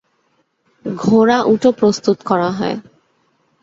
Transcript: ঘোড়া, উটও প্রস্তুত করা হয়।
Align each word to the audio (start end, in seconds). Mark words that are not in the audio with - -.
ঘোড়া, 0.85 1.37
উটও 1.43 1.69
প্রস্তুত 1.71 2.17
করা 2.25 2.49
হয়। 2.51 2.77